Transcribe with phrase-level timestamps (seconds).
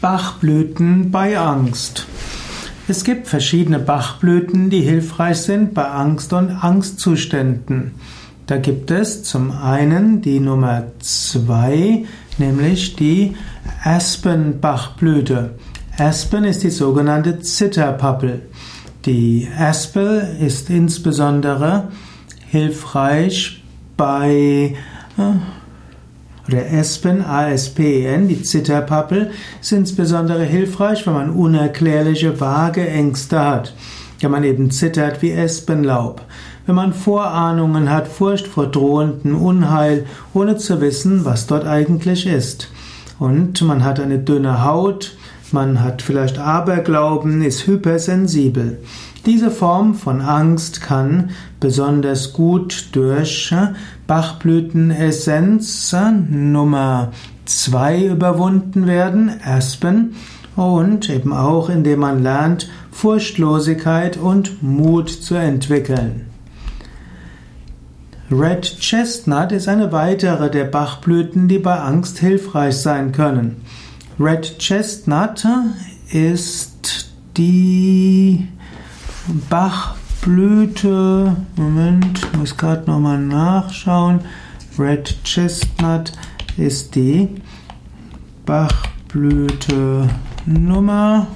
[0.00, 2.06] Bachblüten bei Angst.
[2.88, 7.92] Es gibt verschiedene Bachblüten, die hilfreich sind bei Angst und Angstzuständen.
[8.46, 12.04] Da gibt es zum einen die Nummer zwei,
[12.38, 13.36] nämlich die
[13.84, 15.50] Aspen-Bachblüte.
[15.98, 18.42] Aspen ist die sogenannte Zitterpappel.
[19.04, 21.88] Die Aspel ist insbesondere
[22.48, 23.62] hilfreich
[23.96, 24.74] bei
[25.16, 25.22] äh,
[26.52, 29.30] oder Aspen, A-S-P-E-N, die Zitterpappel,
[29.60, 33.74] ist insbesondere hilfreich, wenn man unerklärliche, vage Ängste hat.
[34.20, 36.22] Wenn man eben zittert wie Espenlaub.
[36.66, 42.68] Wenn man Vorahnungen hat, Furcht vor drohendem Unheil, ohne zu wissen, was dort eigentlich ist.
[43.18, 45.16] Und man hat eine dünne Haut,
[45.52, 48.78] man hat vielleicht Aberglauben, ist hypersensibel.
[49.26, 53.54] Diese Form von Angst kann besonders gut durch
[54.06, 55.94] Bachblütenessenz
[56.28, 57.12] Nummer
[57.44, 60.14] 2 überwunden werden, Aspen,
[60.56, 66.26] und eben auch indem man lernt, Furchtlosigkeit und Mut zu entwickeln.
[68.30, 73.56] Red Chestnut ist eine weitere der Bachblüten, die bei Angst hilfreich sein können.
[74.20, 75.44] Red Chestnut
[76.12, 78.48] ist die
[79.48, 84.20] Bachblüte, Moment, muss gerade nochmal nachschauen.
[84.78, 86.12] Red Chestnut
[86.56, 87.28] ist die
[88.44, 90.08] Bachblüte
[90.46, 91.28] Nummer.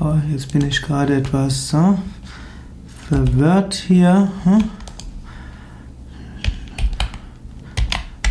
[0.00, 1.98] Oh, jetzt bin ich gerade etwas so
[3.08, 4.32] verwirrt hier.
[4.44, 4.64] Hm?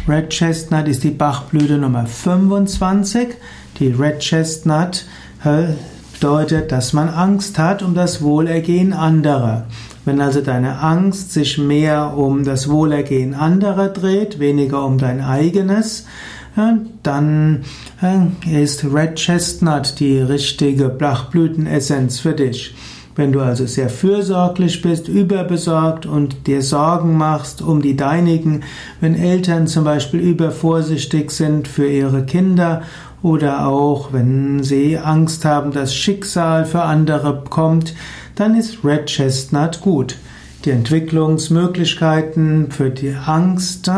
[0.08, 3.36] Red Chestnut ist die Bachblüte Nummer 25.
[3.80, 5.06] Die Red Chestnut
[6.22, 9.66] bedeutet, dass man Angst hat um das Wohlergehen anderer.
[10.06, 16.06] Wenn also deine Angst sich mehr um das Wohlergehen anderer dreht, weniger um dein eigenes,
[17.02, 17.66] dann
[18.52, 22.76] ist Red Chestnut die richtige Blachblütenessenz für dich.
[23.16, 28.64] Wenn du also sehr fürsorglich bist, überbesorgt und dir Sorgen machst um die deinigen,
[29.02, 32.84] wenn Eltern zum Beispiel übervorsichtig sind für ihre Kinder
[33.22, 37.94] oder auch wenn sie Angst haben, dass Schicksal für andere kommt,
[38.36, 40.16] dann ist Red Chestnut gut.
[40.66, 43.92] Die Entwicklungsmöglichkeiten für die Angst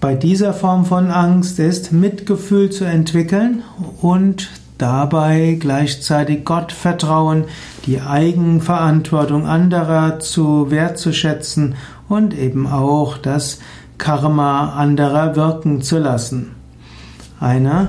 [0.00, 3.62] bei dieser Form von Angst ist Mitgefühl zu entwickeln
[4.02, 7.44] und dabei gleichzeitig Gott vertrauen,
[7.86, 11.74] die Eigenverantwortung anderer zu wertzuschätzen
[12.08, 13.60] und eben auch das
[13.98, 16.54] Karma anderer wirken zu lassen.
[17.40, 17.88] Eine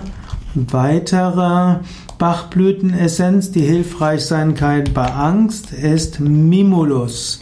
[0.55, 1.79] Weitere
[2.17, 7.41] Bachblütenessenz, die hilfreich sein kann bei Angst, ist Mimulus.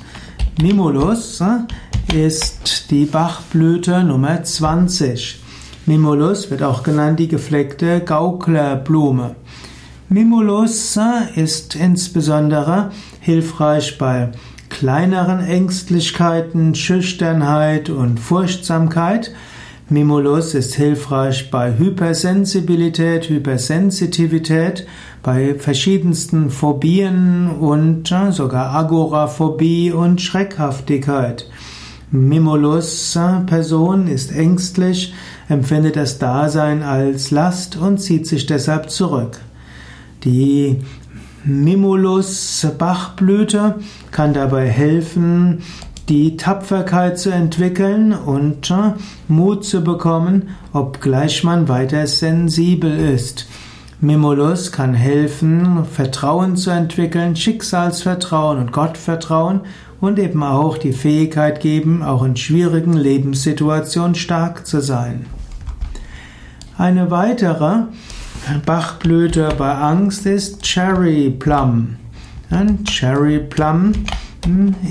[0.59, 5.42] Mimulus äh, ist die Bachblüte Nummer 20.
[5.85, 9.35] Mimulus wird auch genannt die gefleckte Gauklerblume.
[10.09, 14.31] Mimulus äh, ist insbesondere hilfreich bei
[14.69, 19.31] kleineren Ängstlichkeiten, Schüchternheit und Furchtsamkeit
[19.89, 24.87] Mimulus ist hilfreich bei Hypersensibilität, Hypersensitivität,
[25.21, 31.49] bei verschiedensten Phobien und sogar Agoraphobie und Schreckhaftigkeit.
[32.15, 35.15] Mimulus Person ist ängstlich,
[35.49, 39.39] empfindet das Dasein als Last und zieht sich deshalb zurück.
[40.23, 40.79] Die
[41.43, 43.79] Mimulus Bachblüte
[44.11, 45.63] kann dabei helfen,
[46.07, 48.93] die Tapferkeit zu entwickeln und äh,
[49.27, 53.47] Mut zu bekommen, obgleich man weiter sensibel ist.
[54.01, 59.61] Mimulus kann helfen, Vertrauen zu entwickeln, Schicksalsvertrauen und Gottvertrauen
[60.03, 65.27] und eben auch die Fähigkeit geben, auch in schwierigen Lebenssituationen stark zu sein.
[66.77, 67.83] Eine weitere
[68.65, 71.95] Bachblüte bei Angst ist Cherry Plum.
[72.83, 73.93] Cherry Plum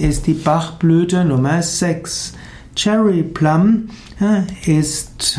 [0.00, 2.32] ist die Bachblüte Nummer 6.
[2.74, 3.88] Cherry Plum
[4.64, 5.38] ist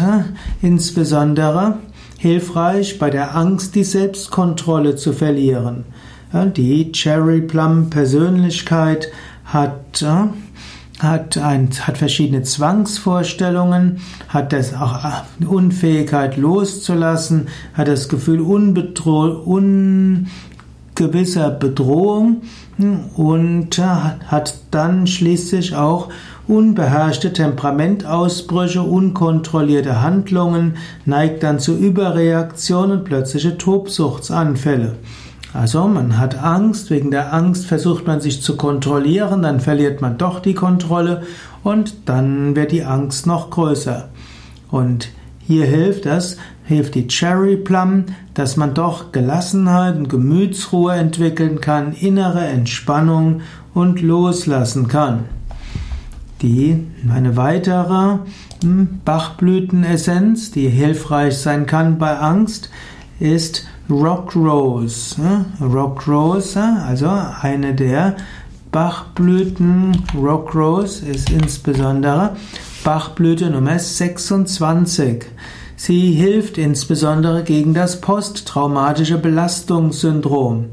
[0.62, 1.80] insbesondere
[2.20, 5.86] hilfreich bei der Angst, die Selbstkontrolle zu verlieren.
[6.56, 9.10] Die Cherry Plum Persönlichkeit
[9.54, 10.04] hat
[11.04, 20.26] hat, ein, hat verschiedene Zwangsvorstellungen, hat das auch äh, Unfähigkeit loszulassen, hat das Gefühl ungewisser
[21.52, 22.42] Bedrohung
[23.16, 26.10] und hat dann schließlich auch
[26.48, 34.96] unbeherrschte Temperamentausbrüche, unkontrollierte Handlungen, neigt dann zu Überreaktionen und plötzliche Tobsuchtsanfälle.
[35.54, 40.18] Also man hat Angst, wegen der Angst versucht man sich zu kontrollieren, dann verliert man
[40.18, 41.24] doch die Kontrolle
[41.64, 44.10] und dann wird die Angst noch größer.
[44.72, 45.10] Und
[45.46, 51.92] Hier hilft das, hilft die Cherry Plum, dass man doch Gelassenheit und Gemütsruhe entwickeln kann,
[51.94, 53.42] innere Entspannung
[53.74, 55.26] und loslassen kann.
[56.42, 58.20] Die, eine weitere
[58.62, 62.70] hm, Bachblütenessenz, die hilfreich sein kann bei Angst,
[63.20, 65.16] ist Rock Rose.
[65.60, 66.58] Rock Rose,
[66.88, 67.10] also
[67.42, 68.16] eine der
[68.72, 70.04] Bachblüten.
[70.16, 72.36] Rock Rose ist insbesondere
[72.86, 75.26] Bachblüte Nummer 26.
[75.76, 80.68] Sie hilft insbesondere gegen das posttraumatische Belastungssyndrom.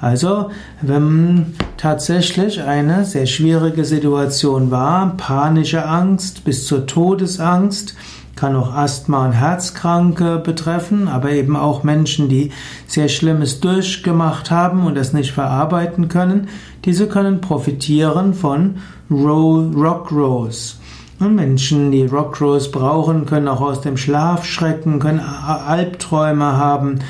[0.00, 0.50] Also,
[0.82, 7.94] wenn tatsächlich eine sehr schwierige Situation war, panische Angst bis zur Todesangst,
[8.38, 12.52] kann auch Asthma und Herzkranke betreffen, aber eben auch Menschen, die
[12.86, 16.48] sehr Schlimmes durchgemacht haben und das nicht verarbeiten können,
[16.84, 18.76] diese können profitieren von
[19.10, 20.76] Rock Rose.
[21.18, 27.00] Und Menschen, die Rock Rose brauchen, können auch aus dem Schlaf schrecken, können Albträume haben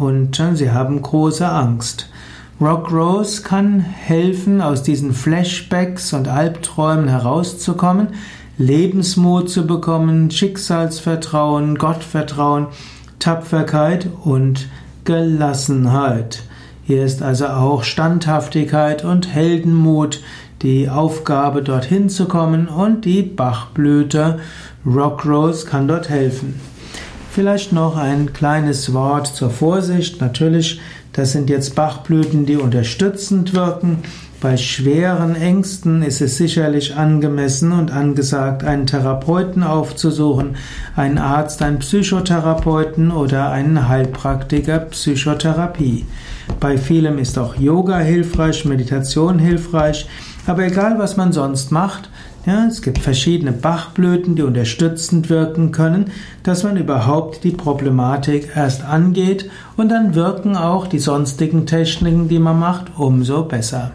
[0.00, 2.10] und sie haben große Angst.
[2.60, 8.08] Rock Rose kann helfen, aus diesen Flashbacks und Albträumen herauszukommen,
[8.58, 12.66] Lebensmut zu bekommen, Schicksalsvertrauen, Gottvertrauen,
[13.20, 14.68] Tapferkeit und
[15.04, 16.42] Gelassenheit.
[16.84, 20.20] Hier ist also auch Standhaftigkeit und Heldenmut
[20.62, 24.40] die Aufgabe, dorthin zu kommen und die Bachblüte
[24.84, 26.58] Rockrose kann dort helfen.
[27.30, 30.20] Vielleicht noch ein kleines Wort zur Vorsicht.
[30.20, 30.80] Natürlich,
[31.12, 33.98] das sind jetzt Bachblüten, die unterstützend wirken.
[34.40, 40.54] Bei schweren Ängsten ist es sicherlich angemessen und angesagt, einen Therapeuten aufzusuchen,
[40.94, 46.06] einen Arzt, einen Psychotherapeuten oder einen Heilpraktiker Psychotherapie.
[46.60, 50.08] Bei vielem ist auch Yoga hilfreich, Meditation hilfreich,
[50.46, 52.08] aber egal was man sonst macht,
[52.46, 56.12] ja, es gibt verschiedene Bachblüten, die unterstützend wirken können,
[56.44, 62.38] dass man überhaupt die Problematik erst angeht und dann wirken auch die sonstigen Techniken, die
[62.38, 63.90] man macht, umso besser.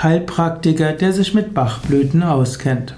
[0.03, 2.93] Heilpraktiker, der sich mit Bachblüten auskennt.